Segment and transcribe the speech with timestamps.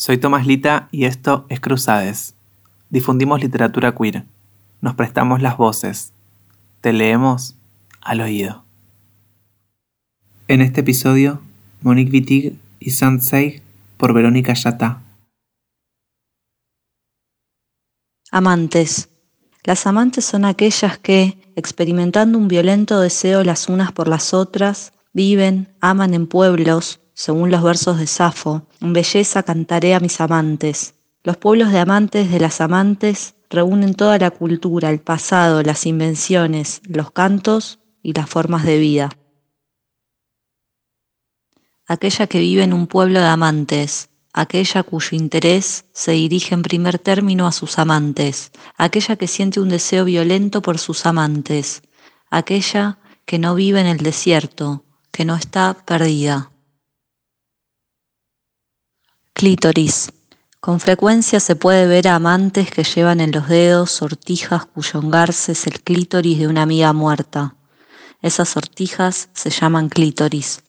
[0.00, 2.36] Soy Tomás Lita y esto es Cruzades.
[2.88, 4.26] Difundimos literatura queer.
[4.80, 6.12] Nos prestamos las voces.
[6.80, 7.56] Te leemos
[8.00, 8.64] al oído.
[10.46, 11.40] En este episodio,
[11.82, 13.60] Monique Wittig y Sandsei
[13.96, 15.02] por Verónica Yata.
[18.30, 19.08] Amantes.
[19.64, 25.74] Las amantes son aquellas que, experimentando un violento deseo las unas por las otras, viven,
[25.80, 30.94] aman en pueblos, según los versos de Safo, en belleza cantaré a mis amantes.
[31.24, 36.80] Los pueblos de amantes de las amantes reúnen toda la cultura, el pasado, las invenciones,
[36.86, 39.10] los cantos y las formas de vida.
[41.88, 47.00] Aquella que vive en un pueblo de amantes, aquella cuyo interés se dirige en primer
[47.00, 51.82] término a sus amantes, aquella que siente un deseo violento por sus amantes,
[52.30, 56.52] aquella que no vive en el desierto, que no está perdida.
[59.38, 60.10] Clítoris.
[60.58, 65.52] Con frecuencia se puede ver a amantes que llevan en los dedos sortijas cuyo hongarse
[65.52, 67.54] es el clítoris de una amiga muerta.
[68.20, 70.64] Esas sortijas se llaman clítoris.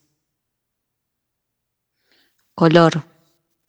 [2.53, 3.05] Color.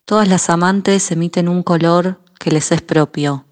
[0.05, 3.47] Todas las amantes emiten un color que les es propio.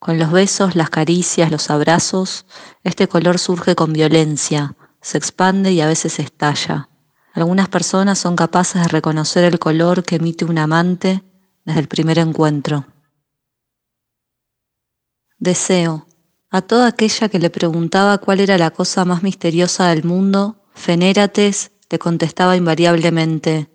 [0.00, 2.46] Con los besos, las caricias, los abrazos,
[2.82, 6.89] este color surge con violencia, se expande y a veces estalla.
[7.32, 11.22] Algunas personas son capaces de reconocer el color que emite un amante
[11.64, 12.86] desde el primer encuentro.
[15.38, 16.06] Deseo.
[16.50, 21.70] A toda aquella que le preguntaba cuál era la cosa más misteriosa del mundo, Fenérates
[21.88, 23.68] le contestaba invariablemente,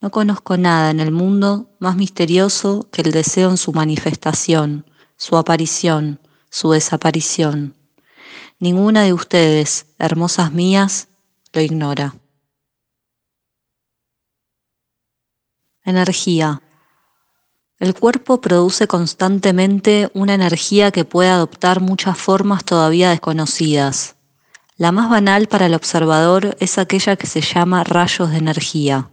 [0.00, 5.36] no conozco nada en el mundo más misterioso que el deseo en su manifestación, su
[5.36, 7.74] aparición, su desaparición.
[8.58, 11.08] Ninguna de ustedes, hermosas mías,
[11.52, 12.14] lo ignora.
[15.90, 16.62] Energía.
[17.78, 24.16] El cuerpo produce constantemente una energía que puede adoptar muchas formas todavía desconocidas.
[24.76, 29.10] La más banal para el observador es aquella que se llama rayos de energía.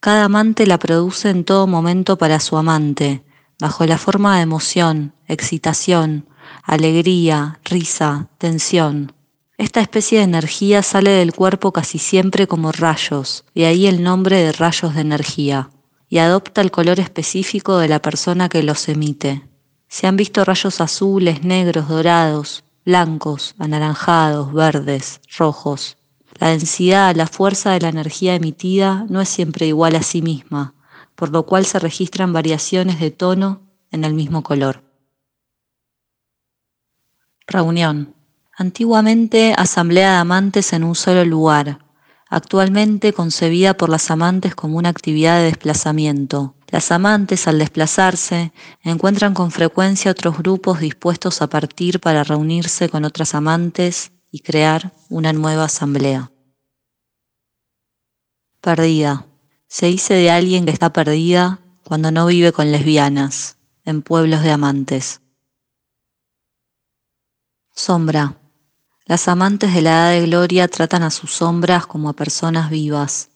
[0.00, 3.24] Cada amante la produce en todo momento para su amante,
[3.60, 6.26] bajo la forma de emoción, excitación,
[6.62, 9.12] alegría, risa, tensión.
[9.56, 14.36] Esta especie de energía sale del cuerpo casi siempre como rayos, y ahí el nombre
[14.36, 15.70] de rayos de energía,
[16.08, 19.48] y adopta el color específico de la persona que los emite.
[19.88, 25.98] Se han visto rayos azules, negros, dorados, blancos, anaranjados, verdes, rojos,
[26.38, 30.74] la densidad, la fuerza de la energía emitida no es siempre igual a sí misma,
[31.16, 34.84] por lo cual se registran variaciones de tono en el mismo color.
[37.46, 38.14] Reunión.
[38.56, 41.78] Antiguamente asamblea de amantes en un solo lugar,
[42.28, 46.54] actualmente concebida por las amantes como una actividad de desplazamiento.
[46.68, 48.52] Las amantes, al desplazarse,
[48.82, 54.92] encuentran con frecuencia otros grupos dispuestos a partir para reunirse con otras amantes y crear
[55.08, 56.30] una nueva asamblea.
[58.60, 59.26] Perdida.
[59.66, 64.50] Se dice de alguien que está perdida cuando no vive con lesbianas, en pueblos de
[64.50, 65.22] amantes.
[67.74, 68.36] Sombra.
[69.08, 73.30] Las amantes de la edad de gloria tratan a sus sombras como a personas vivas.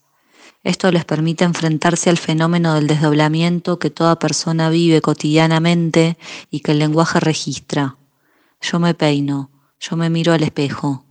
[0.65, 6.19] Esto les permite enfrentarse al fenómeno del desdoblamiento que toda persona vive cotidianamente
[6.51, 7.97] y que el lenguaje registra.
[8.61, 9.49] Yo me peino,
[9.81, 11.07] yo me miro al espejo.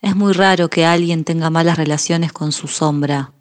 [0.00, 3.32] Es muy raro que alguien tenga malas relaciones con su sombra.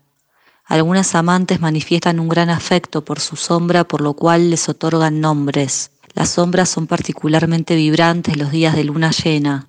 [0.66, 5.92] Algunas amantes manifiestan un gran afecto por su sombra, por lo cual les otorgan nombres.
[6.16, 9.68] Las sombras son particularmente vibrantes los días de luna llena.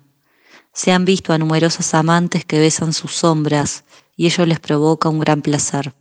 [0.73, 3.83] Se han visto a numerosas amantes que besan sus sombras
[4.15, 5.93] y ello les provoca un gran placer.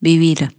[0.00, 0.56] Vivir.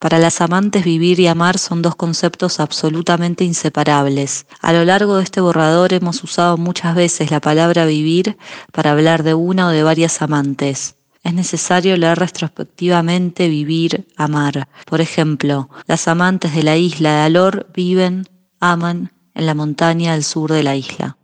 [0.00, 4.46] Para las amantes vivir y amar son dos conceptos absolutamente inseparables.
[4.60, 8.38] A lo largo de este borrador hemos usado muchas veces la palabra vivir
[8.72, 10.96] para hablar de una o de varias amantes.
[11.24, 14.68] Es necesario leer retrospectivamente vivir, amar.
[14.86, 18.28] Por ejemplo, las amantes de la isla de Alor viven,
[18.60, 21.16] aman en la montaña al sur de la isla.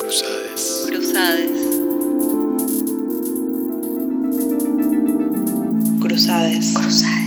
[0.00, 0.86] Cruzades.
[0.88, 1.50] Cruzades.
[6.00, 6.72] Cruzades.
[6.74, 7.17] Cruzades.